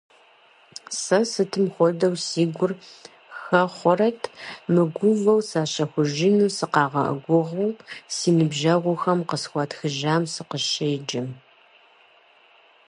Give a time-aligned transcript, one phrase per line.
[1.01, 2.71] Сэ сытым хуэдэу си гур
[3.39, 4.21] хэхъуэрэт
[4.73, 7.71] мыгувэу сащэхужыну сыкъагъэгугъэу
[8.15, 11.27] си ныбжьэгъухэм къысхуатхыжам сыкъыщеджэм!